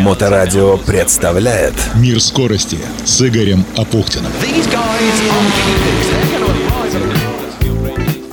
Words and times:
Моторадио 0.00 0.76
представляет 0.78 1.74
Мир 1.96 2.20
скорости 2.20 2.78
с 3.04 3.20
Игорем 3.22 3.64
Апухтиным. 3.76 4.32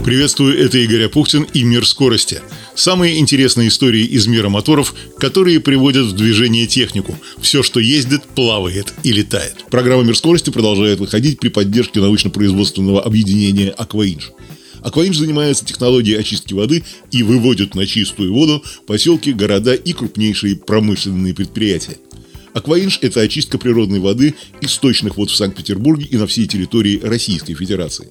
Приветствую, 0.03 0.63
это 0.63 0.77
Игорь 0.77 1.05
Апухтин 1.05 1.47
и 1.53 1.63
Мир 1.63 1.87
скорости. 1.87 2.40
Самые 2.76 3.19
интересные 3.19 3.69
истории 3.69 4.03
из 4.03 4.28
мира 4.28 4.49
моторов, 4.49 4.94
которые 5.17 5.60
приводят 5.60 6.06
в 6.06 6.13
движение 6.13 6.67
технику. 6.67 7.17
Все, 7.42 7.63
что 7.63 7.79
ездит, 7.79 8.24
плавает 8.24 8.94
и 9.02 9.12
летает. 9.12 9.65
Программа 9.72 10.04
«Мир 10.04 10.15
скорости» 10.15 10.52
продолжает 10.52 10.99
выходить 10.99 11.40
при 11.40 11.49
поддержке 11.49 12.02
научно-производственного 12.02 13.02
объединения 13.02 13.70
«Акваинж». 13.70 14.31
Акваинж 14.86 15.17
занимается 15.17 15.65
технологией 15.65 16.20
очистки 16.20 16.54
воды 16.54 16.84
и 17.09 17.23
выводит 17.23 17.73
на 17.73 17.88
чистую 17.88 18.31
воду 18.31 18.63
поселки, 18.85 19.34
города 19.34 19.73
и 19.73 19.93
крупнейшие 19.93 20.55
промышленные 20.55 21.34
предприятия. 21.34 21.98
Акваинж– 22.53 22.99
это 23.02 23.21
очистка 23.21 23.57
природной 23.57 23.99
воды 23.99 24.35
из 24.62 24.73
сточных 24.73 25.17
вод 25.17 25.31
в 25.31 25.35
Санкт-Петербурге 25.35 26.05
и 26.05 26.17
на 26.17 26.27
всей 26.27 26.45
территории 26.45 26.99
Российской 27.02 27.55
Федерации. 27.55 28.09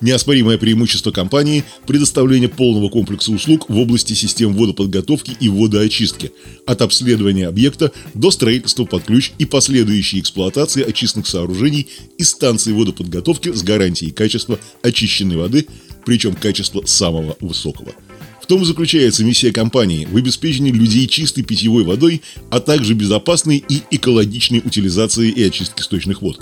Неоспоримое 0.00 0.58
преимущество 0.58 1.12
компании– 1.12 1.62
предоставление 1.86 2.48
полного 2.48 2.88
комплекса 2.90 3.30
услуг 3.30 3.70
в 3.70 3.78
области 3.78 4.12
систем 4.12 4.52
водоподготовки 4.52 5.36
и 5.38 5.48
водоочистки, 5.48 6.32
от 6.66 6.82
обследования 6.82 7.46
объекта 7.46 7.92
до 8.14 8.32
строительства 8.32 8.84
под 8.84 9.04
ключ 9.04 9.30
и 9.38 9.46
последующей 9.46 10.18
эксплуатации 10.18 10.82
очистных 10.82 11.28
сооружений 11.28 11.86
и 12.18 12.24
станций 12.24 12.72
водоподготовки 12.72 13.52
с 13.52 13.62
гарантией 13.62 14.10
качества 14.10 14.58
очищенной 14.82 15.36
воды– 15.36 15.66
причем 16.06 16.34
качество 16.34 16.82
самого 16.86 17.36
высокого. 17.40 17.92
В 18.40 18.46
том 18.46 18.62
и 18.62 18.64
заключается 18.64 19.24
миссия 19.24 19.52
компании– 19.52 20.06
в 20.10 20.16
обеспечении 20.16 20.70
людей 20.70 21.08
чистой 21.08 21.42
питьевой 21.42 21.82
водой, 21.82 22.22
а 22.48 22.60
также 22.60 22.94
безопасной 22.94 23.62
и 23.68 23.82
экологичной 23.90 24.62
утилизации 24.64 25.30
и 25.30 25.42
очистки 25.42 25.82
сточных 25.82 26.22
вод. 26.22 26.38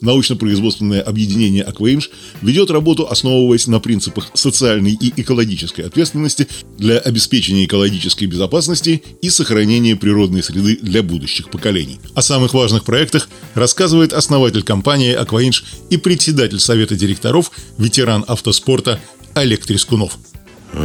Научно-производственное 0.00 1.00
объединение 1.00 1.62
«Акваинж» 1.62 2.10
ведет 2.42 2.70
работу, 2.70 3.08
основываясь 3.08 3.66
на 3.66 3.80
принципах 3.80 4.30
социальной 4.34 4.92
и 4.92 5.12
экологической 5.20 5.82
ответственности 5.82 6.48
для 6.78 6.98
обеспечения 6.98 7.64
экологической 7.64 8.26
безопасности 8.26 9.02
и 9.22 9.30
сохранения 9.30 9.96
природной 9.96 10.42
среды 10.42 10.78
для 10.80 11.02
будущих 11.02 11.50
поколений. 11.50 12.00
О 12.14 12.22
самых 12.22 12.54
важных 12.54 12.84
проектах 12.84 13.28
рассказывает 13.54 14.12
основатель 14.12 14.62
компании 14.62 15.12
«Акваинж» 15.12 15.64
и 15.90 15.96
председатель 15.96 16.60
совета 16.60 16.96
директоров, 16.96 17.50
ветеран 17.78 18.24
автоспорта 18.26 19.00
Олег 19.34 19.64
Трескунов. 19.66 20.18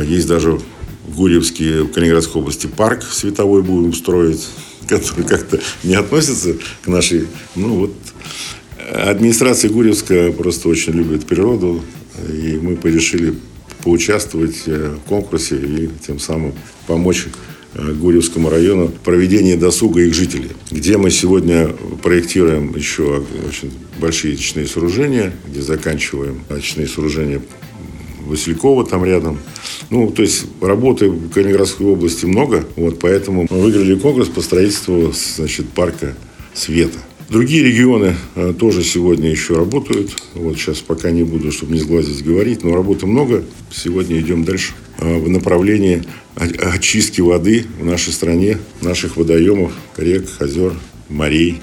Есть 0.03 0.27
даже 0.27 0.59
в 1.07 1.17
в 1.17 1.91
Калининградской 1.91 2.41
области 2.41 2.67
парк 2.67 3.03
световой 3.03 3.63
будем 3.63 3.93
строить, 3.93 4.47
который 4.87 5.25
как-то 5.25 5.59
не 5.83 5.95
относится 5.95 6.55
к 6.81 6.87
нашей, 6.87 7.27
ну 7.55 7.75
вот, 7.75 7.93
Администрация 8.91 9.69
Гурьевска 9.69 10.31
просто 10.31 10.69
очень 10.69 10.93
любит 10.93 11.25
природу, 11.25 11.81
и 12.27 12.59
мы 12.61 12.77
решили 12.83 13.35
поучаствовать 13.83 14.63
э, 14.65 14.95
в 15.03 15.07
конкурсе 15.07 15.57
и 15.57 15.89
тем 16.05 16.19
самым 16.19 16.53
помочь 16.87 17.27
э, 17.73 17.93
Гурьевскому 17.93 18.49
району 18.49 18.87
в 18.87 18.93
проведении 18.93 19.55
досуга 19.55 20.01
их 20.01 20.13
жителей, 20.13 20.51
где 20.71 20.97
мы 20.97 21.11
сегодня 21.11 21.69
проектируем 22.01 22.75
еще 22.75 23.23
очень 23.47 23.71
большие 23.99 24.35
очные 24.35 24.67
сооружения, 24.67 25.33
где 25.47 25.61
заканчиваем 25.61 26.43
очные 26.49 26.87
сооружения 26.87 27.41
Василькова 28.25 28.85
там 28.85 29.05
рядом. 29.05 29.39
Ну, 29.89 30.11
то 30.11 30.21
есть 30.21 30.45
работы 30.61 31.09
в 31.09 31.31
Калининградской 31.31 31.85
области 31.85 32.25
много, 32.25 32.65
вот 32.75 32.99
поэтому 32.99 33.47
мы 33.49 33.61
выиграли 33.61 33.95
конкурс 33.95 34.27
по 34.29 34.41
строительству 34.41 35.13
значит, 35.13 35.69
парка 35.69 36.15
света. 36.53 36.99
Другие 37.29 37.63
регионы 37.63 38.15
э, 38.33 38.53
тоже 38.57 38.83
сегодня 38.83 39.29
еще 39.29 39.55
работают. 39.55 40.11
Вот 40.33 40.57
сейчас 40.57 40.79
пока 40.79 41.11
не 41.11 41.23
буду, 41.23 41.51
чтобы 41.51 41.73
не 41.73 41.79
сглазить 41.79 42.23
говорить, 42.25 42.63
но 42.63 42.73
работы 42.73 43.05
много. 43.05 43.43
Сегодня 43.71 44.19
идем 44.19 44.43
дальше 44.43 44.73
э, 44.97 45.19
в 45.19 45.29
направлении 45.29 46.03
очистки 46.35 47.21
воды 47.21 47.65
в 47.79 47.85
нашей 47.85 48.13
стране, 48.13 48.57
наших 48.81 49.15
водоемов, 49.15 49.73
рек, 49.97 50.27
озер, 50.39 50.73
морей. 51.07 51.61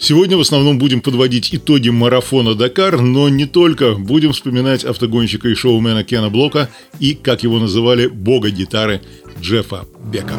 Сегодня 0.00 0.38
в 0.38 0.40
основном 0.40 0.78
будем 0.78 1.00
подводить 1.02 1.52
итоги 1.52 1.90
марафона 1.90 2.54
«Дакар», 2.54 3.00
но 3.00 3.28
не 3.28 3.46
только. 3.46 3.94
Будем 3.94 4.32
вспоминать 4.32 4.84
автогонщика 4.84 5.48
и 5.48 5.54
шоумена 5.54 6.04
Кена 6.04 6.30
Блока 6.30 6.70
и, 6.98 7.14
как 7.14 7.42
его 7.42 7.58
называли, 7.58 8.06
бога 8.06 8.50
гитары 8.50 9.02
Джеффа 9.42 9.86
Бека. 10.10 10.34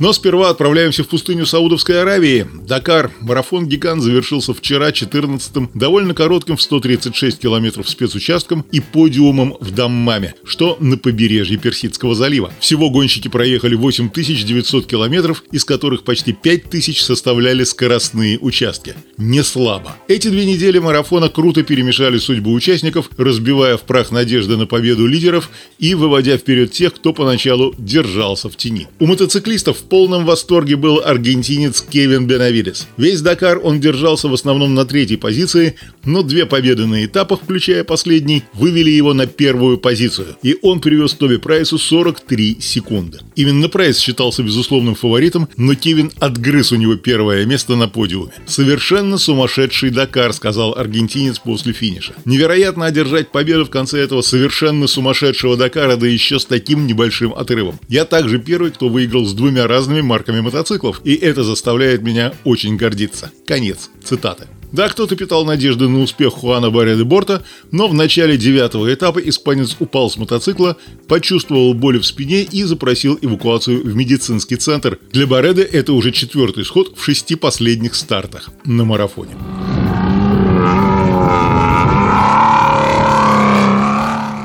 Но 0.00 0.14
сперва 0.14 0.48
отправляемся 0.48 1.04
в 1.04 1.08
пустыню 1.08 1.44
Саудовской 1.44 2.00
Аравии. 2.00 2.46
Дакар. 2.66 3.10
Марафон 3.20 3.68
«Гигант» 3.68 4.02
завершился 4.02 4.54
вчера, 4.54 4.88
14-м, 4.88 5.70
довольно 5.74 6.14
коротким 6.14 6.56
в 6.56 6.62
136 6.62 7.38
километров 7.38 7.86
спецучастком 7.86 8.64
и 8.72 8.80
подиумом 8.80 9.56
в 9.60 9.72
Даммаме, 9.72 10.34
что 10.42 10.78
на 10.80 10.96
побережье 10.96 11.58
Персидского 11.58 12.14
залива. 12.14 12.50
Всего 12.60 12.88
гонщики 12.88 13.28
проехали 13.28 13.74
8900 13.74 14.86
километров, 14.86 15.44
из 15.52 15.66
которых 15.66 16.04
почти 16.04 16.32
5000 16.32 17.02
составляли 17.02 17.64
скоростные 17.64 18.38
участки. 18.38 18.94
Не 19.18 19.44
слабо. 19.44 19.96
Эти 20.08 20.28
две 20.28 20.46
недели 20.46 20.78
марафона 20.78 21.28
круто 21.28 21.62
перемешали 21.62 22.16
судьбу 22.16 22.54
участников, 22.54 23.10
разбивая 23.18 23.76
в 23.76 23.82
прах 23.82 24.12
надежды 24.12 24.56
на 24.56 24.64
победу 24.64 25.06
лидеров 25.06 25.50
и 25.78 25.94
выводя 25.94 26.38
вперед 26.38 26.72
тех, 26.72 26.94
кто 26.94 27.12
поначалу 27.12 27.74
держался 27.76 28.48
в 28.48 28.56
тени. 28.56 28.88
У 28.98 29.04
мотоциклистов 29.04 29.89
полном 29.90 30.24
восторге 30.24 30.76
был 30.76 31.02
аргентинец 31.04 31.82
Кевин 31.82 32.26
Бенавидес. 32.26 32.88
Весь 32.96 33.20
Дакар 33.20 33.60
он 33.62 33.80
держался 33.80 34.28
в 34.28 34.32
основном 34.32 34.74
на 34.74 34.86
третьей 34.86 35.18
позиции, 35.18 35.74
но 36.04 36.22
две 36.22 36.46
победы 36.46 36.86
на 36.86 37.04
этапах, 37.04 37.40
включая 37.42 37.84
последний, 37.84 38.44
вывели 38.54 38.90
его 38.90 39.12
на 39.12 39.26
первую 39.26 39.76
позицию. 39.76 40.36
И 40.42 40.56
он 40.62 40.80
привез 40.80 41.12
Тоби 41.12 41.36
Прайсу 41.36 41.78
43 41.78 42.58
секунды. 42.60 43.18
Именно 43.36 43.68
Прайс 43.68 43.98
считался 43.98 44.42
безусловным 44.42 44.94
фаворитом, 44.94 45.48
но 45.56 45.74
Кевин 45.74 46.12
отгрыз 46.18 46.72
у 46.72 46.76
него 46.76 46.96
первое 46.96 47.44
место 47.44 47.76
на 47.76 47.88
подиуме. 47.88 48.32
«Совершенно 48.46 49.18
сумасшедший 49.18 49.90
Дакар», 49.90 50.32
сказал 50.32 50.74
аргентинец 50.74 51.38
после 51.38 51.72
финиша. 51.72 52.14
Невероятно 52.24 52.86
одержать 52.86 53.32
победу 53.32 53.64
в 53.64 53.70
конце 53.70 53.98
этого 53.98 54.22
совершенно 54.22 54.86
сумасшедшего 54.86 55.56
Дакара, 55.56 55.96
да 55.96 56.06
еще 56.06 56.38
с 56.38 56.44
таким 56.46 56.86
небольшим 56.86 57.34
отрывом. 57.34 57.80
Я 57.88 58.04
также 58.04 58.38
первый, 58.38 58.70
кто 58.70 58.88
выиграл 58.88 59.26
с 59.26 59.32
двумя 59.32 59.66
разными 59.66 59.79
разными 59.80 60.02
марками 60.02 60.40
мотоциклов, 60.40 61.00
и 61.04 61.14
это 61.14 61.42
заставляет 61.42 62.02
меня 62.02 62.34
очень 62.44 62.76
гордиться. 62.76 63.30
Конец 63.46 63.88
цитаты. 64.04 64.46
Да, 64.72 64.88
кто-то 64.88 65.16
питал 65.16 65.46
надежды 65.46 65.88
на 65.88 66.02
успех 66.02 66.34
Хуана 66.34 66.70
Барри 66.70 66.96
де 66.96 67.02
Борта, 67.02 67.42
но 67.72 67.88
в 67.88 67.94
начале 67.94 68.36
девятого 68.36 68.92
этапа 68.92 69.18
испанец 69.18 69.76
упал 69.80 70.10
с 70.10 70.18
мотоцикла, 70.18 70.76
почувствовал 71.08 71.72
боль 71.72 71.98
в 71.98 72.04
спине 72.04 72.42
и 72.42 72.62
запросил 72.64 73.18
эвакуацию 73.20 73.82
в 73.82 73.96
медицинский 73.96 74.56
центр. 74.56 74.98
Для 75.12 75.26
Барреды 75.26 75.62
это 75.62 75.94
уже 75.94 76.12
четвертый 76.12 76.64
сход 76.66 76.96
в 76.96 77.02
шести 77.02 77.34
последних 77.34 77.94
стартах 77.94 78.50
на 78.64 78.84
марафоне. 78.84 79.34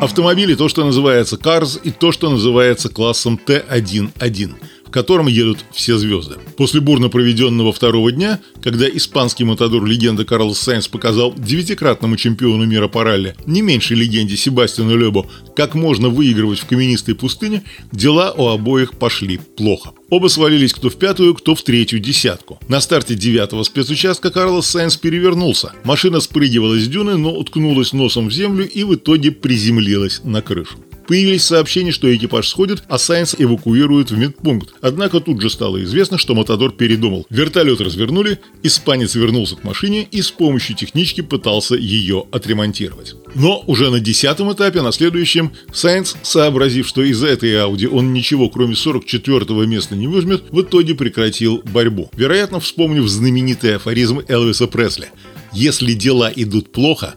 Автомобили 0.01 0.55
то, 0.55 0.69
что 0.69 0.85
называется 0.85 1.35
Cars, 1.35 1.79
и 1.83 1.91
то, 1.91 2.11
что 2.11 2.29
называется 2.29 2.89
классом 2.89 3.39
Т1.1 3.45 4.53
котором 4.95 5.27
едут 5.27 5.65
все 5.73 5.97
звезды. 5.97 6.35
После 6.55 6.79
бурно 6.79 7.09
проведенного 7.09 7.73
второго 7.73 8.13
дня, 8.13 8.39
когда 8.63 8.87
испанский 8.87 9.43
мотодор 9.43 9.83
легенда 9.83 10.23
Карлос 10.23 10.57
Сайнс 10.57 10.87
показал 10.87 11.33
девятикратному 11.35 12.15
чемпиону 12.15 12.65
мира 12.65 12.87
по 12.87 13.03
ралли, 13.03 13.35
не 13.45 13.61
меньшей 13.61 13.97
легенде 13.97 14.37
Себастьяну 14.37 14.97
Лебо, 14.97 15.27
как 15.53 15.75
можно 15.75 16.07
выигрывать 16.07 16.59
в 16.59 16.65
каменистой 16.65 17.13
пустыне, 17.13 17.63
дела 17.91 18.31
у 18.31 18.47
обоих 18.47 18.93
пошли 18.93 19.37
плохо. 19.57 19.91
Оба 20.09 20.29
свалились 20.29 20.73
кто 20.73 20.89
в 20.89 20.95
пятую, 20.95 21.35
кто 21.35 21.55
в 21.55 21.61
третью 21.61 21.99
десятку. 21.99 22.57
На 22.69 22.79
старте 22.79 23.15
девятого 23.15 23.63
спецучастка 23.63 24.31
Карлос 24.31 24.67
Сайнс 24.67 24.95
перевернулся. 24.95 25.73
Машина 25.83 26.21
спрыгивала 26.21 26.79
с 26.79 26.87
дюны, 26.87 27.17
но 27.17 27.33
уткнулась 27.33 27.91
носом 27.91 28.29
в 28.29 28.31
землю 28.31 28.65
и 28.65 28.85
в 28.85 28.95
итоге 28.95 29.31
приземлилась 29.31 30.21
на 30.23 30.41
крышу. 30.41 30.77
Появились 31.07 31.43
сообщения, 31.43 31.91
что 31.91 32.13
экипаж 32.13 32.47
сходит, 32.47 32.83
а 32.87 32.97
Сайнс 32.97 33.35
эвакуируют 33.37 34.11
в 34.11 34.17
медпункт. 34.17 34.73
Однако 34.81 35.19
тут 35.19 35.41
же 35.41 35.49
стало 35.49 35.83
известно, 35.83 36.17
что 36.17 36.33
Матадор 36.33 36.71
передумал. 36.71 37.27
Вертолет 37.29 37.81
развернули, 37.81 38.39
испанец 38.63 39.15
вернулся 39.15 39.55
к 39.55 39.63
машине 39.63 40.07
и 40.09 40.21
с 40.21 40.31
помощью 40.31 40.75
технички 40.75 41.21
пытался 41.21 41.75
ее 41.75 42.25
отремонтировать. 42.31 43.15
Но 43.35 43.63
уже 43.67 43.91
на 43.91 43.99
десятом 43.99 44.51
этапе, 44.51 44.81
на 44.81 44.91
следующем, 44.91 45.51
Сайнс, 45.73 46.15
сообразив, 46.23 46.87
что 46.87 47.03
из 47.03 47.23
этой 47.23 47.61
Ауди 47.61 47.87
он 47.87 48.13
ничего 48.13 48.49
кроме 48.49 48.73
44-го 48.73 49.65
места 49.65 49.95
не 49.95 50.07
выжмет, 50.07 50.43
в 50.51 50.61
итоге 50.61 50.95
прекратил 50.95 51.61
борьбу. 51.65 52.09
Вероятно, 52.15 52.59
вспомнив 52.59 53.07
знаменитый 53.07 53.75
афоризм 53.75 54.21
Элвиса 54.27 54.67
Пресли. 54.67 55.09
«Если 55.53 55.93
дела 55.93 56.31
идут 56.35 56.71
плохо, 56.71 57.15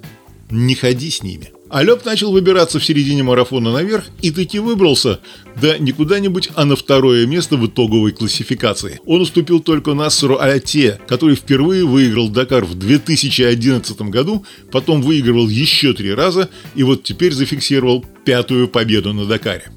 не 0.51 0.75
ходи 0.75 1.11
с 1.11 1.23
ними. 1.23 1.53
А 1.71 1.83
Лёб 1.83 2.05
начал 2.05 2.33
выбираться 2.33 2.79
в 2.79 2.85
середине 2.85 3.23
марафона 3.23 3.73
наверх 3.73 4.05
и 4.23 4.31
таки 4.31 4.59
выбрался, 4.59 5.21
да 5.61 5.77
не 5.79 5.93
куда-нибудь, 5.93 6.51
а 6.55 6.65
на 6.65 6.77
второе 6.77 7.27
место 7.27 7.57
в 7.57 7.67
итоговой 7.67 8.13
классификации. 8.13 9.01
Он 9.05 9.21
уступил 9.21 9.61
только 9.61 9.93
Нассеру 9.93 10.39
Альте, 10.39 10.99
который 11.07 11.37
впервые 11.37 11.85
выиграл 11.85 12.31
Дакар 12.31 12.65
в 12.65 12.75
2011 12.75 14.01
году, 14.03 14.45
потом 14.73 15.03
выигрывал 15.03 15.49
еще 15.49 15.93
три 15.93 16.15
раза 16.15 16.49
и 16.75 16.83
вот 16.83 17.03
теперь 17.03 17.33
зафиксировал 17.33 18.05
пятую 18.25 18.69
победу 18.69 19.13
на 19.13 19.27
Дакаре. 19.27 19.71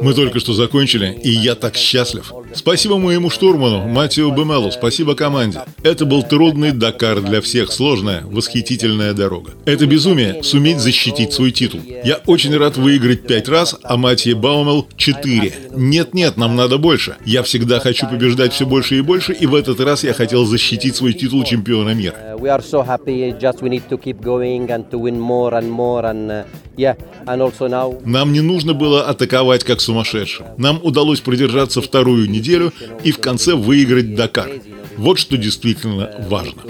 Мы 0.00 0.14
только 0.14 0.38
что 0.38 0.52
закончили, 0.52 1.18
и 1.22 1.30
я 1.30 1.54
так 1.54 1.76
счастлив. 1.76 2.32
Спасибо 2.54 2.98
моему 2.98 3.30
штурману, 3.30 3.86
Матио 3.86 4.30
Бемелу, 4.30 4.70
спасибо 4.70 5.14
команде. 5.14 5.60
Это 5.82 6.06
был 6.06 6.22
трудный 6.22 6.72
Дакар 6.72 7.20
для 7.20 7.40
всех, 7.40 7.70
сложная, 7.70 8.22
восхитительная 8.24 9.12
дорога. 9.12 9.52
Это 9.66 9.86
безумие– 9.86 10.42
суметь 10.42 10.78
защитить 10.78 11.32
свой 11.32 11.50
титул. 11.50 11.80
Я 12.04 12.20
очень 12.26 12.56
рад 12.56 12.76
выиграть 12.76 13.26
пять 13.26 13.48
раз, 13.48 13.76
а 13.82 13.96
Матио 13.96 14.36
Баумел– 14.36 14.88
четыре. 14.96 15.52
Нет-нет, 15.74 16.36
нам 16.36 16.56
надо 16.56 16.78
больше. 16.78 17.16
Я 17.24 17.42
всегда 17.42 17.80
хочу 17.80 18.06
побеждать 18.06 18.52
все 18.54 18.66
больше 18.66 18.98
и 18.98 19.02
больше, 19.02 19.32
и 19.32 19.46
в 19.46 19.54
этот 19.54 19.80
раз 19.80 20.04
я 20.04 20.14
хотел 20.14 20.44
защитить 20.44 20.96
свой 20.96 21.12
титул 21.12 21.44
чемпиона 21.44 21.90
мира. 21.90 22.16
Нам 28.04 28.32
не 28.32 28.40
нужно 28.40 28.74
было 28.74 29.02
атаковать 29.02 29.64
как 29.64 29.80
сумасшедшим. 29.80 30.46
Нам 30.56 30.80
удалось 30.82 31.20
продержаться 31.20 31.82
вторую 31.82 32.30
неделю 32.30 32.37
и 33.04 33.10
в 33.10 33.18
конце 33.18 33.54
выиграть 33.54 34.14
Дакар. 34.14 34.50
Вот 34.96 35.18
что 35.18 35.36
действительно 35.36 36.26
важно. 36.28 36.62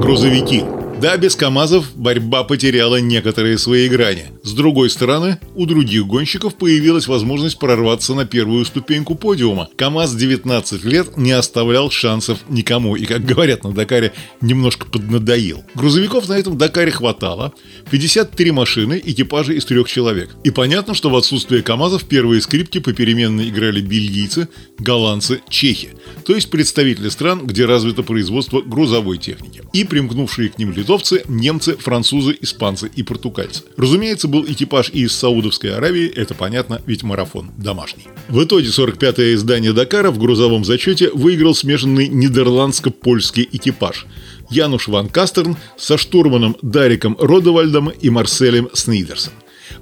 Грузовики. 0.00 0.64
Да, 1.00 1.16
без 1.16 1.36
КАМАЗов 1.36 1.94
борьба 1.96 2.44
потеряла 2.44 2.96
некоторые 2.96 3.58
свои 3.58 3.88
грани. 3.88 4.26
С 4.44 4.52
другой 4.52 4.90
стороны, 4.90 5.38
у 5.54 5.64
других 5.64 6.06
гонщиков 6.06 6.54
появилась 6.54 7.06
возможность 7.06 7.58
прорваться 7.58 8.12
на 8.12 8.26
первую 8.26 8.66
ступеньку 8.66 9.14
подиума. 9.14 9.70
КАМАЗ 9.74 10.14
19 10.16 10.84
лет 10.84 11.16
не 11.16 11.32
оставлял 11.32 11.90
шансов 11.90 12.40
никому 12.50 12.94
и, 12.94 13.06
как 13.06 13.24
говорят 13.24 13.64
на 13.64 13.72
Дакаре, 13.72 14.12
немножко 14.42 14.84
поднадоил. 14.84 15.64
Грузовиков 15.74 16.28
на 16.28 16.34
этом 16.34 16.58
Дакаре 16.58 16.90
хватало. 16.90 17.54
53 17.90 18.50
машины, 18.50 19.00
экипажи 19.02 19.56
из 19.56 19.64
трех 19.64 19.88
человек. 19.88 20.36
И 20.44 20.50
понятно, 20.50 20.92
что 20.92 21.08
в 21.08 21.16
отсутствие 21.16 21.62
КАМАЗов 21.62 22.04
первые 22.04 22.42
скрипки 22.42 22.80
попеременно 22.80 23.48
играли 23.48 23.80
бельгийцы, 23.80 24.48
голландцы, 24.78 25.40
чехи. 25.48 25.94
То 26.26 26.34
есть 26.34 26.50
представители 26.50 27.08
стран, 27.08 27.46
где 27.46 27.64
развито 27.64 28.02
производство 28.02 28.60
грузовой 28.60 29.16
техники. 29.16 29.62
И 29.72 29.84
примкнувшие 29.84 30.50
к 30.50 30.58
ним 30.58 30.72
литовцы, 30.72 31.22
немцы, 31.28 31.78
французы, 31.78 32.36
испанцы 32.42 32.90
и 32.94 33.02
португальцы. 33.02 33.62
Разумеется, 33.78 34.28
был 34.34 34.44
экипаж 34.48 34.90
из 34.90 35.12
Саудовской 35.12 35.76
Аравии, 35.76 36.08
это 36.08 36.34
понятно, 36.34 36.82
ведь 36.86 37.04
марафон 37.04 37.52
домашний. 37.56 38.08
В 38.28 38.42
итоге 38.42 38.66
45-е 38.66 39.34
издание 39.34 39.72
Дакара 39.72 40.10
в 40.10 40.18
грузовом 40.18 40.64
зачете 40.64 41.08
выиграл 41.10 41.54
смешанный 41.54 42.08
нидерландско-польский 42.08 43.48
экипаж. 43.52 44.06
Януш 44.50 44.88
Ван 44.88 45.08
Кастерн 45.08 45.56
со 45.76 45.96
штурманом 45.96 46.56
Дариком 46.62 47.16
Родовальдом 47.20 47.90
и 47.90 48.10
Марселем 48.10 48.70
Снейдерсом. 48.72 49.32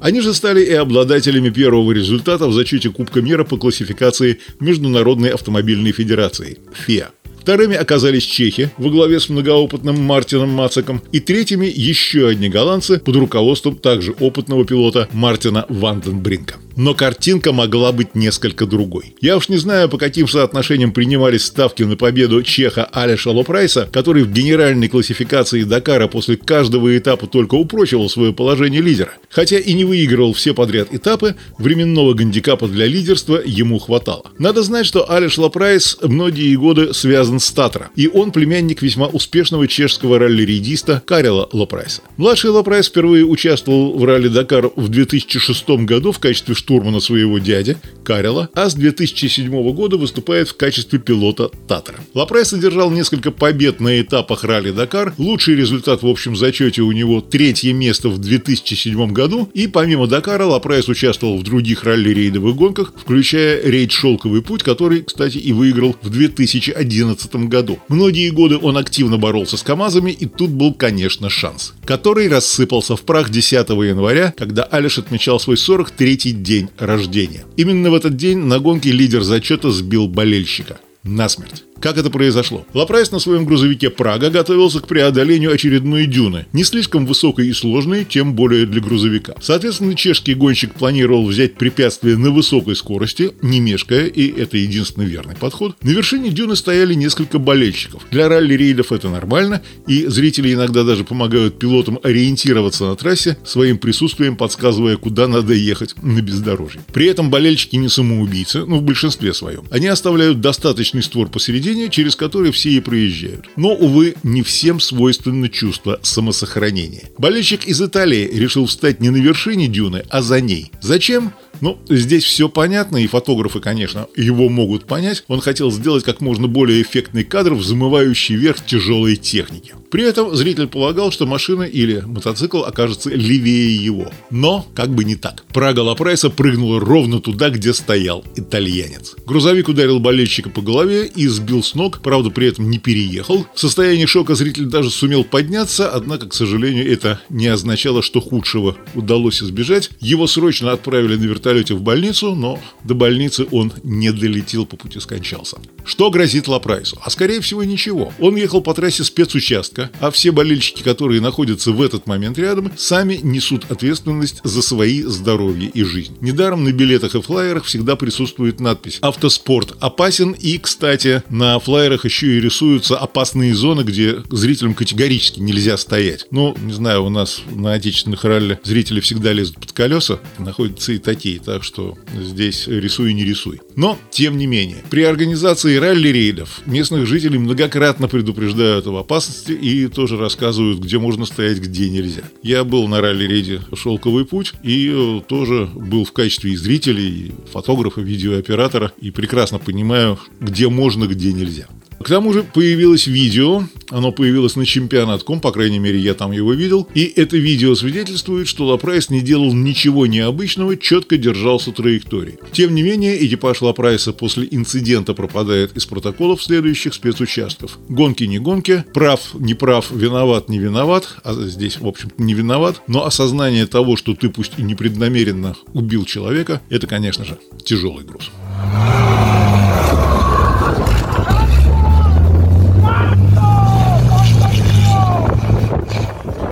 Они 0.00 0.20
же 0.20 0.34
стали 0.34 0.62
и 0.62 0.74
обладателями 0.74 1.48
первого 1.48 1.92
результата 1.92 2.46
в 2.46 2.52
зачете 2.52 2.90
Кубка 2.90 3.22
мира 3.22 3.44
по 3.44 3.56
классификации 3.56 4.38
Международной 4.60 5.30
автомобильной 5.30 5.92
федерации– 5.92 6.58
ФИА. 6.74 7.08
Вторыми 7.42 7.74
оказались 7.74 8.22
чехи 8.22 8.70
во 8.78 8.88
главе 8.88 9.18
с 9.18 9.28
многоопытным 9.28 10.00
Мартином 10.00 10.50
Мациком 10.50 11.02
и 11.10 11.18
третьими 11.18 11.66
еще 11.66 12.28
одни 12.28 12.48
голландцы 12.48 13.00
под 13.00 13.16
руководством 13.16 13.74
также 13.74 14.12
опытного 14.12 14.64
пилота 14.64 15.08
Мартина 15.12 15.66
Ван 15.68 15.88
ден 15.88 16.08
Бринка. 16.08 16.54
Но 16.76 16.94
картинка 16.94 17.52
могла 17.52 17.92
быть 17.92 18.14
несколько 18.14 18.66
другой. 18.66 19.14
Я 19.20 19.36
уж 19.36 19.48
не 19.48 19.56
знаю, 19.56 19.88
по 19.88 19.98
каким 19.98 20.28
соотношениям 20.28 20.92
принимались 20.92 21.44
ставки 21.44 21.82
на 21.82 21.96
победу 21.96 22.42
чеха 22.42 22.84
Алиша 22.84 23.30
Лопрайса, 23.30 23.88
который 23.92 24.22
в 24.22 24.32
генеральной 24.32 24.88
классификации 24.88 25.64
Дакара 25.64 26.08
после 26.08 26.36
каждого 26.36 26.96
этапа 26.96 27.26
только 27.26 27.56
упрочивал 27.56 28.08
свое 28.08 28.32
положение 28.32 28.80
лидера. 28.80 29.12
Хотя 29.30 29.58
и 29.58 29.72
не 29.74 29.84
выигрывал 29.84 30.32
все 30.32 30.54
подряд 30.54 30.88
этапы, 30.92 31.36
временного 31.58 32.14
гандикапа 32.14 32.68
для 32.68 32.86
лидерства 32.86 33.40
ему 33.44 33.78
хватало. 33.78 34.24
Надо 34.38 34.62
знать, 34.62 34.86
что 34.86 35.10
Алиш 35.10 35.38
Лопрайс 35.38 35.98
многие 36.02 36.54
годы 36.56 36.94
связан 36.94 37.31
с 37.40 37.50
Татра, 37.50 37.90
и 37.96 38.08
он 38.08 38.32
племянник 38.32 38.82
весьма 38.82 39.06
успешного 39.06 39.68
чешского 39.68 40.18
ралли-рейдиста 40.18 41.02
Карела 41.06 41.48
Лопрайса. 41.52 42.02
Младший 42.16 42.50
Лопрайс 42.50 42.88
впервые 42.88 43.24
участвовал 43.24 43.98
в 43.98 44.04
ралли 44.04 44.28
Дакар 44.28 44.70
в 44.76 44.88
2006 44.88 45.68
году 45.84 46.12
в 46.12 46.18
качестве 46.18 46.54
штурмана 46.54 47.00
своего 47.00 47.38
дяди, 47.38 47.76
Карела, 48.04 48.48
а 48.54 48.68
с 48.68 48.74
2007 48.74 49.72
года 49.72 49.96
выступает 49.96 50.48
в 50.48 50.56
качестве 50.56 50.98
пилота 50.98 51.50
Татра. 51.68 51.96
Лопрайс 52.14 52.52
одержал 52.52 52.90
несколько 52.90 53.30
побед 53.30 53.80
на 53.80 54.00
этапах 54.00 54.44
ралли-Дакар. 54.44 55.14
Лучший 55.18 55.56
результат 55.56 56.02
в 56.02 56.06
общем 56.06 56.36
зачете 56.36 56.82
у 56.82 56.92
него 56.92 57.20
третье 57.20 57.72
место 57.72 58.08
в 58.08 58.18
2007 58.18 59.12
году. 59.12 59.48
И 59.54 59.66
помимо 59.66 60.06
Дакара 60.06 60.44
Лопрайс 60.44 60.88
участвовал 60.88 61.38
в 61.38 61.42
других 61.42 61.84
ралли-рейдовых 61.84 62.54
гонках, 62.54 62.92
включая 62.96 63.62
рейд 63.62 63.92
«Шелковый 63.92 64.42
путь», 64.42 64.62
который, 64.62 65.02
кстати, 65.02 65.38
и 65.38 65.52
выиграл 65.52 65.96
в 66.02 66.10
2011 66.10 67.21
году. 67.48 67.78
Многие 67.88 68.30
годы 68.30 68.56
он 68.56 68.76
активно 68.76 69.18
боролся 69.18 69.56
с 69.56 69.62
КАМАЗами, 69.62 70.12
и 70.12 70.26
тут 70.26 70.50
был, 70.50 70.74
конечно, 70.74 71.28
шанс, 71.28 71.74
который 71.84 72.28
рассыпался 72.28 72.94
в 72.96 73.02
прах 73.02 73.30
10 73.30 73.68
января, 73.68 74.32
когда 74.36 74.62
Алиш 74.62 74.98
отмечал 74.98 75.40
свой 75.40 75.56
43-й 75.56 76.32
день 76.32 76.52
день 76.52 76.68
рождения. 76.78 77.44
Именно 77.56 77.90
в 77.90 77.94
этот 77.94 78.16
день 78.16 78.38
на 78.38 78.58
гонке 78.58 78.92
лидер 78.92 79.22
зачета 79.22 79.70
сбил 79.70 80.06
болельщика. 80.06 80.78
Насмерть. 81.02 81.64
Как 81.82 81.98
это 81.98 82.10
произошло? 82.10 82.64
Лопрайс 82.74 83.10
на 83.10 83.18
своем 83.18 83.44
грузовике 83.44 83.90
«Прага» 83.90 84.30
готовился 84.30 84.78
к 84.78 84.86
преодолению 84.86 85.52
очередной 85.52 86.06
дюны, 86.06 86.46
не 86.52 86.62
слишком 86.62 87.06
высокой 87.06 87.48
и 87.48 87.52
сложной, 87.52 88.04
тем 88.04 88.34
более 88.34 88.66
для 88.66 88.80
грузовика. 88.80 89.34
Соответственно, 89.42 89.96
чешский 89.96 90.34
гонщик 90.34 90.74
планировал 90.74 91.26
взять 91.26 91.54
препятствие 91.54 92.16
на 92.16 92.30
высокой 92.30 92.76
скорости, 92.76 93.32
не 93.42 93.58
мешкая, 93.58 94.06
и 94.06 94.30
это 94.30 94.58
единственный 94.58 95.06
верный 95.06 95.34
подход. 95.34 95.74
На 95.82 95.90
вершине 95.90 96.30
дюны 96.30 96.54
стояли 96.54 96.94
несколько 96.94 97.40
болельщиков. 97.40 98.06
Для 98.12 98.28
ралли-рейдов 98.28 98.92
это 98.92 99.08
нормально, 99.08 99.60
и 99.88 100.06
зрители 100.06 100.54
иногда 100.54 100.84
даже 100.84 101.02
помогают 101.02 101.58
пилотам 101.58 101.98
ориентироваться 102.04 102.84
на 102.84 102.94
трассе, 102.94 103.38
своим 103.44 103.78
присутствием 103.78 104.36
подсказывая, 104.36 104.96
куда 104.98 105.26
надо 105.26 105.52
ехать 105.52 105.96
на 106.00 106.22
бездорожье. 106.22 106.80
При 106.92 107.06
этом 107.06 107.28
болельщики 107.28 107.74
не 107.74 107.88
самоубийцы, 107.88 108.64
ну 108.66 108.76
в 108.76 108.82
большинстве 108.82 109.34
своем. 109.34 109.64
Они 109.72 109.88
оставляют 109.88 110.40
достаточный 110.40 111.02
створ 111.02 111.28
посередине, 111.28 111.71
ограждение, 111.72 111.90
через 111.90 112.16
которое 112.16 112.52
все 112.52 112.70
и 112.70 112.80
проезжают. 112.80 113.46
Но, 113.56 113.74
увы, 113.74 114.14
не 114.22 114.42
всем 114.42 114.80
свойственно 114.80 115.48
чувство 115.48 115.98
самосохранения. 116.02 117.10
Болельщик 117.18 117.64
из 117.64 117.80
Италии 117.80 118.28
решил 118.32 118.66
встать 118.66 119.00
не 119.00 119.10
на 119.10 119.16
вершине 119.16 119.68
дюны, 119.68 120.04
а 120.10 120.22
за 120.22 120.40
ней. 120.40 120.70
Зачем? 120.80 121.32
Ну, 121.62 121.78
здесь 121.88 122.24
все 122.24 122.48
понятно, 122.48 122.96
и 122.96 123.06
фотографы, 123.06 123.60
конечно, 123.60 124.08
его 124.16 124.48
могут 124.48 124.84
понять. 124.84 125.22
Он 125.28 125.40
хотел 125.40 125.70
сделать 125.70 126.02
как 126.02 126.20
можно 126.20 126.48
более 126.48 126.82
эффектный 126.82 127.22
кадр, 127.22 127.54
взмывающий 127.54 128.34
вверх 128.34 128.66
тяжелой 128.66 129.14
техники. 129.14 129.72
При 129.92 130.02
этом 130.02 130.34
зритель 130.34 130.66
полагал, 130.66 131.12
что 131.12 131.24
машина 131.24 131.62
или 131.62 132.00
мотоцикл 132.00 132.62
окажется 132.62 133.10
левее 133.10 133.76
его. 133.76 134.10
Но 134.30 134.66
как 134.74 134.92
бы 134.92 135.04
не 135.04 135.14
так. 135.14 135.44
Прага 135.52 135.80
Лапрайса 135.80 136.30
прыгнула 136.30 136.80
ровно 136.80 137.20
туда, 137.20 137.50
где 137.50 137.72
стоял 137.72 138.24
итальянец. 138.34 139.14
Грузовик 139.24 139.68
ударил 139.68 140.00
болельщика 140.00 140.50
по 140.50 140.62
голове 140.62 141.06
и 141.06 141.28
сбил 141.28 141.62
с 141.62 141.76
ног, 141.76 142.00
правда 142.02 142.30
при 142.30 142.48
этом 142.48 142.70
не 142.70 142.78
переехал. 142.78 143.46
В 143.54 143.60
состоянии 143.60 144.06
шока 144.06 144.34
зритель 144.34 144.64
даже 144.64 144.90
сумел 144.90 145.22
подняться, 145.22 145.90
однако, 145.90 146.26
к 146.26 146.34
сожалению, 146.34 146.90
это 146.90 147.20
не 147.28 147.46
означало, 147.46 148.02
что 148.02 148.20
худшего 148.20 148.76
удалось 148.94 149.40
избежать. 149.42 149.90
Его 150.00 150.26
срочно 150.26 150.72
отправили 150.72 151.14
на 151.14 151.24
вертолет 151.24 151.51
вертолете 151.52 151.74
в 151.74 151.82
больницу, 151.82 152.34
но 152.34 152.58
до 152.84 152.94
больницы 152.94 153.46
он 153.50 153.72
не 153.82 154.10
долетел, 154.10 154.66
по 154.66 154.76
пути 154.76 155.00
скончался. 155.00 155.58
Что 155.84 156.10
грозит 156.10 156.48
Лапрайсу? 156.48 156.98
А 157.02 157.10
скорее 157.10 157.40
всего 157.40 157.64
ничего. 157.64 158.12
Он 158.18 158.36
ехал 158.36 158.62
по 158.62 158.72
трассе 158.74 159.04
спецучастка, 159.04 159.90
а 160.00 160.10
все 160.10 160.32
болельщики, 160.32 160.82
которые 160.82 161.20
находятся 161.20 161.72
в 161.72 161.82
этот 161.82 162.06
момент 162.06 162.38
рядом, 162.38 162.72
сами 162.76 163.20
несут 163.22 163.70
ответственность 163.70 164.40
за 164.44 164.62
свои 164.62 165.02
здоровье 165.02 165.68
и 165.68 165.82
жизнь. 165.82 166.16
Недаром 166.20 166.64
на 166.64 166.72
билетах 166.72 167.14
и 167.14 167.20
флайерах 167.20 167.64
всегда 167.64 167.96
присутствует 167.96 168.60
надпись 168.60 168.98
«Автоспорт 169.02 169.74
опасен» 169.80 170.32
и, 170.32 170.58
кстати, 170.58 171.22
на 171.28 171.58
флайерах 171.58 172.04
еще 172.04 172.36
и 172.36 172.40
рисуются 172.40 172.96
опасные 172.96 173.54
зоны, 173.54 173.82
где 173.82 174.22
зрителям 174.30 174.74
категорически 174.74 175.40
нельзя 175.40 175.76
стоять. 175.76 176.26
Ну, 176.30 176.56
не 176.62 176.72
знаю, 176.72 177.04
у 177.04 177.10
нас 177.10 177.42
на 177.50 177.74
отечественных 177.74 178.24
ралли 178.24 178.58
зрители 178.64 179.00
всегда 179.00 179.32
лезут 179.32 179.58
под 179.58 179.72
колеса, 179.72 180.20
находятся 180.38 180.92
и 180.92 180.98
такие, 180.98 181.41
так 181.44 181.64
что 181.64 181.96
здесь 182.18 182.66
рисуй 182.66 183.10
и 183.10 183.14
не 183.14 183.24
рисуй. 183.24 183.60
Но, 183.76 183.98
тем 184.10 184.36
не 184.36 184.46
менее, 184.46 184.78
при 184.90 185.02
организации 185.02 185.76
ралли-рейдов 185.76 186.62
местных 186.66 187.06
жителей 187.06 187.38
многократно 187.38 188.08
предупреждают 188.08 188.86
об 188.86 188.96
опасности 188.96 189.52
и 189.52 189.88
тоже 189.88 190.16
рассказывают, 190.16 190.80
где 190.80 190.98
можно 190.98 191.26
стоять, 191.26 191.58
где 191.58 191.90
нельзя. 191.90 192.22
Я 192.42 192.64
был 192.64 192.88
на 192.88 193.00
ралли-рейде 193.00 193.60
«Шелковый 193.74 194.24
путь» 194.24 194.54
и 194.62 194.90
э, 194.92 195.20
тоже 195.26 195.68
был 195.74 196.04
в 196.04 196.12
качестве 196.12 196.52
и 196.52 196.56
зрителя, 196.56 197.00
и 197.00 197.32
фотографа, 197.52 198.00
видеооператора, 198.00 198.92
и 199.00 199.10
прекрасно 199.10 199.58
понимаю, 199.58 200.18
где 200.40 200.68
можно, 200.68 201.06
где 201.06 201.32
нельзя. 201.32 201.66
К 202.02 202.08
тому 202.08 202.32
же 202.32 202.42
появилось 202.42 203.06
видео, 203.06 203.62
оно 203.88 204.10
появилось 204.10 204.56
на 204.56 204.66
чемпионат.ком, 204.66 205.40
по 205.40 205.52
крайней 205.52 205.78
мере, 205.78 206.00
я 206.00 206.14
там 206.14 206.32
его 206.32 206.52
видел, 206.52 206.88
и 206.94 207.04
это 207.04 207.36
видео 207.36 207.76
свидетельствует, 207.76 208.48
что 208.48 208.66
Лопрайс 208.66 209.08
не 209.08 209.20
делал 209.20 209.54
ничего 209.54 210.06
необычного, 210.06 210.76
четко 210.76 211.16
держался 211.16 211.70
траектории. 211.70 212.38
Тем 212.50 212.74
не 212.74 212.82
менее, 212.82 213.24
экипаж 213.24 213.62
Лопрайса 213.62 214.12
после 214.12 214.48
инцидента 214.50 215.14
пропадает 215.14 215.76
из 215.76 215.86
протоколов 215.86 216.42
следующих 216.42 216.94
спецучастков. 216.94 217.78
Гонки 217.88 218.24
не 218.24 218.40
гонки, 218.40 218.84
прав 218.92 219.20
не 219.34 219.54
прав, 219.54 219.90
виноват 219.92 220.48
не 220.48 220.58
виноват, 220.58 221.16
а 221.22 221.34
здесь, 221.34 221.78
в 221.78 221.86
общем 221.86 222.10
не 222.18 222.34
виноват, 222.34 222.82
но 222.88 223.06
осознание 223.06 223.66
того, 223.66 223.96
что 223.96 224.14
ты 224.14 224.28
пусть 224.28 224.58
и 224.58 224.62
непреднамеренно 224.62 225.54
убил 225.72 226.04
человека, 226.04 226.60
это, 226.68 226.88
конечно 226.88 227.24
же, 227.24 227.38
тяжелый 227.64 228.04
груз. 228.04 228.30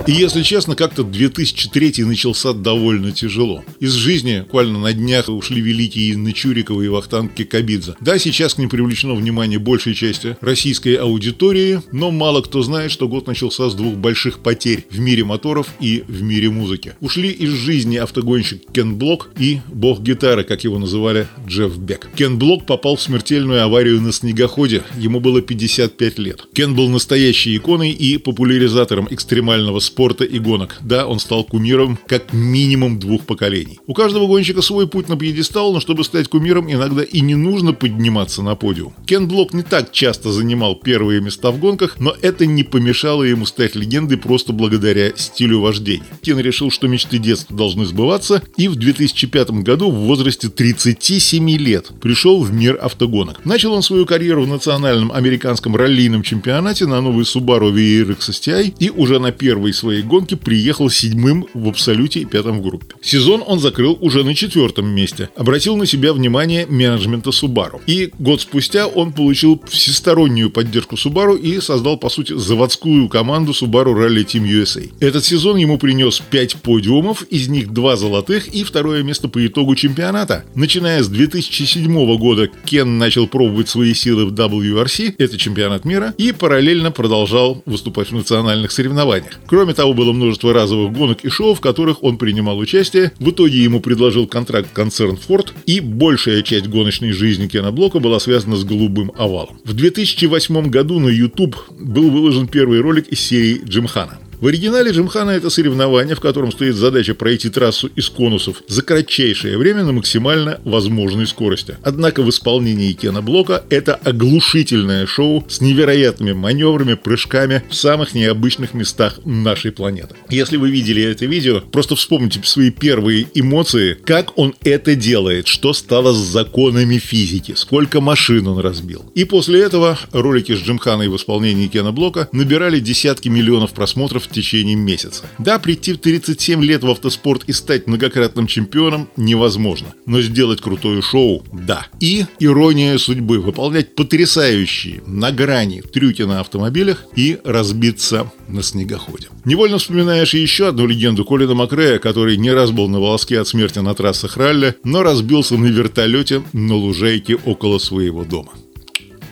И 0.07 0.13
если 0.13 0.43
честно, 0.43 0.75
как-то 0.75 1.05
2003 1.05 2.05
начался 2.05 2.53
довольно 2.53 3.13
тяжело. 3.13 3.63
Из 3.81 3.93
жизни 3.93 4.41
буквально 4.41 4.81
на 4.81 4.93
днях 4.93 5.29
ушли 5.29 5.61
великие 5.61 6.13
Инна 6.13 6.33
Чурикова 6.33 6.83
и 6.83 6.89
Вахтанг 6.89 7.35
Кикабидзе. 7.35 7.95
Да, 8.01 8.19
сейчас 8.19 8.55
к 8.55 8.59
ним 8.59 8.69
привлечено 8.71 9.15
внимание 9.15 9.59
большей 9.59 9.95
части 9.95 10.37
российской 10.41 10.95
аудитории, 10.95 11.81
но 11.93 12.11
мало 12.11 12.41
кто 12.41 12.63
знает, 12.63 12.91
что 12.91 13.09
год 13.09 13.27
начался 13.27 13.71
с 13.71 13.75
двух 13.75 13.95
больших 13.97 14.41
потерь 14.41 14.85
в 14.91 14.99
мире 14.99 15.25
моторов 15.25 15.69
и 15.81 16.03
в 16.09 16.23
мире 16.23 16.51
музыки. 16.51 16.95
Ушли 17.01 17.31
из 17.31 17.51
жизни 17.51 17.97
автогонщик 17.97 18.63
Кен 18.73 18.97
Блок 18.97 19.31
и 19.39 19.61
бог 19.69 20.01
гитары, 20.01 20.45
как 20.45 20.65
его 20.65 20.79
называли, 20.79 21.29
Джефф 21.47 21.79
Бек. 21.79 22.09
Кен 22.17 22.39
Блок 22.39 22.67
попал 22.67 22.97
в 22.97 23.03
смертельную 23.03 23.63
аварию 23.63 24.01
на 24.01 24.13
снегоходе, 24.13 24.83
ему 24.99 25.21
было 25.21 25.41
55 25.41 26.19
лет. 26.19 26.49
Кен 26.53 26.75
был 26.75 26.89
настоящей 26.89 27.57
иконой 27.57 27.91
и 27.91 28.17
популяризатором 28.19 29.07
экстремального 29.09 29.79
спорта 29.79 30.00
спорта 30.01 30.25
и 30.25 30.39
гонок. 30.39 30.79
Да, 30.81 31.07
он 31.07 31.21
стал 31.21 31.45
кумиром 31.45 31.99
как 32.07 32.33
минимум 32.33 32.99
двух 32.99 33.27
поколений. 33.27 33.79
У 33.87 33.93
каждого 33.93 34.27
гонщика 34.27 34.63
свой 34.63 34.89
путь 34.89 35.11
на 35.11 35.17
пьедестал, 35.19 35.75
но 35.75 35.81
чтобы 35.81 36.05
стать 36.05 36.27
кумиром, 36.27 36.73
иногда 36.73 37.03
и 37.03 37.21
не 37.21 37.35
нужно 37.35 37.75
подниматься 37.75 38.43
на 38.43 38.55
подиум. 38.55 38.95
Кен 39.05 39.29
Блок 39.29 39.53
не 39.53 39.63
так 39.63 39.93
часто 39.93 40.33
занимал 40.33 40.75
первые 40.75 41.21
места 41.21 41.51
в 41.51 41.59
гонках, 41.59 42.01
но 42.01 42.17
это 42.23 42.47
не 42.47 42.63
помешало 42.63 43.25
ему 43.25 43.45
стать 43.45 43.75
легендой 43.75 44.17
просто 44.17 44.55
благодаря 44.55 45.13
стилю 45.17 45.61
вождения. 45.61 46.07
Кен 46.23 46.39
решил, 46.39 46.71
что 46.71 46.89
мечты 46.89 47.19
детства 47.19 47.55
должны 47.55 47.85
сбываться, 47.85 48.43
и 48.57 48.69
в 48.69 48.77
2005 48.77 49.51
году 49.51 49.91
в 49.91 49.97
возрасте 49.97 50.49
37 50.49 51.51
лет 51.59 51.91
пришел 52.01 52.41
в 52.41 52.55
мир 52.55 52.79
автогонок. 52.81 53.45
Начал 53.45 53.75
он 53.75 53.83
свою 53.83 54.07
карьеру 54.07 54.45
в 54.45 54.49
национальном 54.49 55.13
американском 55.13 55.77
раллийном 55.77 56.23
чемпионате 56.23 56.87
на 56.87 57.03
новый 57.03 57.27
Subaru 57.27 57.71
VRX 57.71 58.31
STI 58.31 58.75
и 58.79 58.89
уже 58.89 59.19
на 59.19 59.31
первой 59.31 59.75
своей 59.81 60.03
гонки 60.03 60.35
приехал 60.35 60.91
седьмым 60.91 61.47
в 61.55 61.69
абсолюте 61.69 62.21
и 62.21 62.25
пятым 62.25 62.59
в 62.59 62.63
группе. 62.63 62.95
Сезон 63.03 63.43
он 63.47 63.59
закрыл 63.59 63.99
уже 64.01 64.23
на 64.25 64.35
четвертом 64.35 64.87
месте. 64.89 65.31
Обратил 65.37 65.77
на 65.77 65.87
себя 65.87 66.13
внимание 66.13 66.67
менеджмента 66.67 67.31
Subaru. 67.31 67.81
И 67.87 68.11
год 68.19 68.41
спустя 68.41 68.87
он 68.87 69.13
получил 69.13 69.61
всестороннюю 69.69 70.51
поддержку 70.51 70.97
Subaru 70.97 71.39
и 71.39 71.61
создал, 71.61 71.97
по 71.97 72.09
сути, 72.09 72.37
заводскую 72.37 73.09
команду 73.09 73.53
Subaru 73.53 73.95
Rally 73.95 74.25
Team 74.25 74.45
USA. 74.45 74.91
Этот 75.01 75.25
сезон 75.25 75.57
ему 75.57 75.79
принес 75.79 76.21
5 76.21 76.57
подиумов, 76.57 77.23
из 77.25 77.49
них 77.49 77.73
2 77.73 77.97
золотых 77.97 78.49
и 78.49 78.65
второе 78.65 79.03
место 79.03 79.29
по 79.29 79.45
итогу 79.47 79.75
чемпионата. 79.75 80.45
Начиная 80.55 81.03
с 81.03 81.09
2007 81.09 82.17
года 82.19 82.49
Кен 82.67 82.99
начал 82.99 83.27
пробовать 83.27 83.69
свои 83.69 83.95
силы 83.95 84.27
в 84.27 84.33
WRC, 84.33 85.15
это 85.19 85.39
чемпионат 85.39 85.85
мира, 85.85 86.15
и 86.19 86.33
параллельно 86.33 86.91
продолжал 86.91 87.63
выступать 87.67 88.11
в 88.11 88.15
национальных 88.15 88.73
соревнованиях. 88.73 89.41
Кроме 89.47 89.70
Кроме 89.71 89.77
того, 89.77 89.95
было 89.95 90.13
множество 90.13 90.53
разовых 90.53 90.93
гонок 90.93 91.25
и 91.25 91.29
шоу, 91.29 91.55
в 91.55 91.61
которых 91.61 92.03
он 92.03 92.19
принимал 92.19 92.59
участие. 92.59 93.13
В 93.21 93.31
итоге 93.31 93.63
ему 93.63 93.79
предложил 93.79 94.27
контракт 94.27 94.69
концерн 94.73 95.17
Ford, 95.29 95.53
и 95.65 95.79
большая 95.79 96.43
часть 96.43 96.67
гоночной 96.67 97.13
жизни 97.13 97.47
Кена 97.47 97.71
Блока 97.71 98.01
была 98.01 98.19
связана 98.19 98.57
с 98.57 98.65
голубым 98.65 99.13
овалом. 99.17 99.61
В 99.65 99.73
2008 99.73 100.71
году 100.71 100.99
на 100.99 101.07
YouTube 101.09 101.55
был 101.79 102.11
выложен 102.11 102.49
первый 102.49 102.81
ролик 102.81 103.07
из 103.11 103.21
серии 103.21 103.61
Джимхана. 103.65 104.19
В 104.41 104.47
оригинале 104.47 104.91
Джимхана 104.91 105.33
это 105.33 105.51
соревнование, 105.51 106.15
в 106.15 106.21
котором 106.21 106.51
стоит 106.51 106.75
задача 106.75 107.15
пройти 107.15 107.51
трассу 107.51 107.91
из 107.95 108.09
конусов 108.09 108.63
за 108.69 108.81
кратчайшее 108.81 109.59
время 109.59 109.85
на 109.85 109.93
максимально 109.93 110.63
возможной 110.65 111.27
скорости. 111.27 111.77
Однако 111.83 112.23
в 112.23 112.31
исполнении 112.31 112.95
Кена 112.95 113.21
Блока 113.21 113.63
это 113.69 113.97
оглушительное 113.97 115.07
шоу 115.07 115.45
с 115.47 115.61
невероятными 115.61 116.33
маневрами, 116.33 116.95
прыжками 116.95 117.65
в 117.69 117.75
самых 117.75 118.15
необычных 118.15 118.73
местах 118.73 119.21
нашей 119.27 119.73
планеты. 119.73 120.15
Если 120.31 120.57
вы 120.57 120.71
видели 120.71 121.03
это 121.03 121.27
видео, 121.27 121.61
просто 121.61 121.95
вспомните 121.95 122.41
свои 122.45 122.71
первые 122.71 123.27
эмоции, 123.35 123.93
как 123.93 124.39
он 124.39 124.55
это 124.63 124.95
делает, 124.95 125.49
что 125.49 125.75
стало 125.75 126.15
с 126.15 126.17
законами 126.17 126.97
физики, 126.97 127.53
сколько 127.57 128.01
машин 128.01 128.47
он 128.47 128.61
разбил. 128.61 129.05
И 129.15 129.25
после 129.25 129.61
этого 129.61 129.99
ролики 130.13 130.57
с 130.57 130.61
Джимханой 130.61 131.09
в 131.09 131.17
исполнении 131.17 131.67
Кена 131.67 131.93
Блока 131.93 132.31
набирали 132.33 132.81
десятки 132.81 133.29
миллионов 133.29 133.73
просмотров 133.73 134.30
в 134.31 134.33
течение 134.33 134.77
месяца. 134.77 135.25
Да, 135.39 135.59
прийти 135.59 135.93
в 135.93 135.99
37 135.99 136.63
лет 136.65 136.83
в 136.83 136.91
автоспорт 136.91 137.45
и 137.47 137.53
стать 137.53 137.87
многократным 137.87 138.47
чемпионом 138.47 139.09
невозможно, 139.17 139.95
но 140.07 140.21
сделать 140.23 140.61
крутое 140.61 141.03
шоу– 141.03 141.45
да. 141.53 141.87
И 142.01 142.25
ирония 142.39 142.97
судьбы– 142.99 143.39
выполнять 143.41 143.95
потрясающие 143.95 145.03
на 145.07 145.33
грани 145.33 145.83
трюки 145.83 146.23
на 146.23 146.41
автомобилях 146.41 147.05
и 147.17 147.39
разбиться 147.45 148.33
на 148.49 148.63
снегоходе. 148.63 149.29
Невольно 149.45 149.79
вспоминаешь 149.79 150.35
еще 150.35 150.69
одну 150.69 150.87
легенду 150.87 151.25
Колина 151.25 151.55
Макрея, 151.55 151.99
который 151.99 152.37
не 152.37 152.51
раз 152.51 152.71
был 152.71 152.89
на 152.89 153.01
волоске 153.01 153.41
от 153.41 153.49
смерти 153.49 153.81
на 153.81 153.95
трассах 153.95 154.37
ралли, 154.37 154.77
но 154.85 155.03
разбился 155.03 155.57
на 155.57 155.67
вертолете 155.67 156.43
на 156.53 156.75
лужайке 156.77 157.37
около 157.37 157.79
своего 157.79 158.25
дома. 158.25 158.53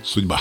Судьба. 0.03 0.41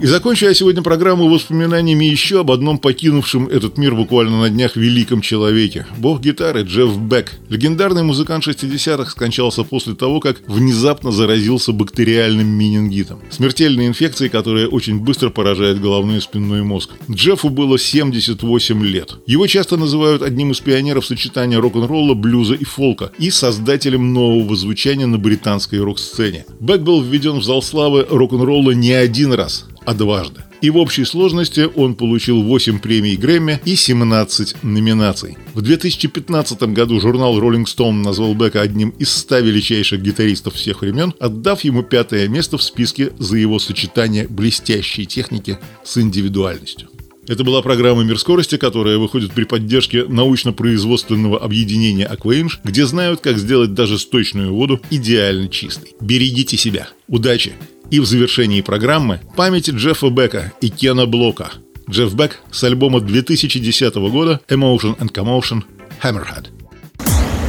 И 0.00 0.06
закончу 0.06 0.46
я 0.46 0.54
сегодня 0.54 0.80
программу 0.80 1.28
воспоминаниями 1.28 2.04
еще 2.04 2.40
об 2.40 2.52
одном 2.52 2.78
покинувшем 2.78 3.48
этот 3.48 3.78
мир 3.78 3.96
буквально 3.96 4.42
на 4.42 4.48
днях 4.48 4.76
великом 4.76 5.20
человеке. 5.20 5.86
Бог 5.96 6.20
гитары 6.20 6.62
Джефф 6.62 6.96
Бек. 6.98 7.32
Легендарный 7.48 8.04
музыкант 8.04 8.46
60-х 8.46 9.10
скончался 9.10 9.64
после 9.64 9.96
того, 9.96 10.20
как 10.20 10.36
внезапно 10.46 11.10
заразился 11.10 11.72
бактериальным 11.72 12.46
менингитом. 12.46 13.18
Смертельной 13.30 13.88
инфекцией, 13.88 14.30
которая 14.30 14.68
очень 14.68 15.00
быстро 15.00 15.30
поражает 15.30 15.80
головной 15.80 16.18
и 16.18 16.20
спинной 16.20 16.62
мозг. 16.62 16.90
Джеффу 17.10 17.48
было 17.48 17.76
78 17.76 18.84
лет. 18.84 19.16
Его 19.26 19.48
часто 19.48 19.76
называют 19.76 20.22
одним 20.22 20.52
из 20.52 20.60
пионеров 20.60 21.06
сочетания 21.06 21.58
рок-н-ролла, 21.58 22.14
блюза 22.14 22.54
и 22.54 22.64
фолка 22.64 23.10
и 23.18 23.30
создателем 23.30 24.12
нового 24.12 24.54
звучания 24.54 25.08
на 25.08 25.18
британской 25.18 25.80
рок-сцене. 25.80 26.46
Бек 26.60 26.82
был 26.82 27.02
введен 27.02 27.38
в 27.38 27.44
зал 27.44 27.62
славы 27.62 28.06
рок-н-ролла 28.08 28.70
не 28.70 28.92
один 28.92 29.32
раз 29.32 29.64
а 29.88 29.94
дважды. 29.94 30.42
И 30.60 30.68
в 30.68 30.76
общей 30.76 31.06
сложности 31.06 31.66
он 31.74 31.94
получил 31.94 32.42
8 32.42 32.78
премий 32.78 33.16
Грэмми 33.16 33.58
и 33.64 33.74
17 33.74 34.62
номинаций. 34.62 35.38
В 35.54 35.62
2015 35.62 36.62
году 36.74 37.00
журнал 37.00 37.40
Rolling 37.40 37.64
Stone 37.64 38.02
назвал 38.02 38.34
Бека 38.34 38.60
одним 38.60 38.90
из 38.90 39.10
100 39.10 39.38
величайших 39.38 40.02
гитаристов 40.02 40.54
всех 40.54 40.82
времен, 40.82 41.14
отдав 41.18 41.64
ему 41.64 41.82
пятое 41.82 42.28
место 42.28 42.58
в 42.58 42.62
списке 42.62 43.12
за 43.18 43.38
его 43.38 43.58
сочетание 43.58 44.28
блестящей 44.28 45.06
техники 45.06 45.58
с 45.84 45.96
индивидуальностью. 45.96 46.90
Это 47.28 47.44
была 47.44 47.60
программа 47.60 48.02
«Мир 48.04 48.18
скорости», 48.18 48.56
которая 48.56 48.96
выходит 48.96 49.32
при 49.32 49.44
поддержке 49.44 50.04
научно-производственного 50.04 51.38
объединения 51.38 52.06
«Акваинж», 52.06 52.60
где 52.64 52.86
знают, 52.86 53.20
как 53.20 53.36
сделать 53.36 53.74
даже 53.74 53.98
сточную 53.98 54.54
воду 54.54 54.80
идеально 54.90 55.48
чистой. 55.48 55.94
Берегите 56.00 56.56
себя. 56.56 56.88
Удачи! 57.06 57.52
И 57.90 58.00
в 58.00 58.06
завершении 58.06 58.62
программы 58.62 59.20
памяти 59.36 59.72
Джеффа 59.72 60.08
Бека 60.08 60.52
и 60.62 60.70
Кена 60.70 61.04
Блока. 61.04 61.52
Джефф 61.88 62.14
Бек 62.14 62.40
с 62.50 62.64
альбома 62.64 63.00
2010 63.00 63.94
года 64.10 64.40
«Emotion 64.48 64.98
and 64.98 65.12
Commotion» 65.12 65.62
Hammerhead. 66.02 66.46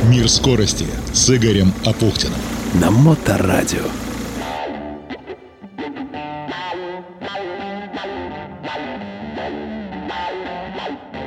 Мир 0.09 0.27
скорости 0.27 0.85
с 1.13 1.29
Игорем 1.29 1.73
Апухтиным. 1.85 2.39
На 2.81 2.91
Моторадио. 2.91 3.83
Bye. 10.89 11.18